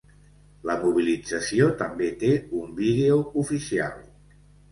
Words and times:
La 0.69 0.75
mobilització 0.83 1.67
també 1.83 2.09
té 2.25 2.31
un 2.61 2.73
vídeo 2.81 3.19
oficial. 3.45 4.01